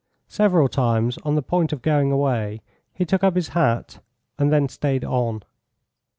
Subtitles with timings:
[0.29, 3.99] Several times, on the point of going away, he took up his hat,
[4.39, 5.43] and then stayed on.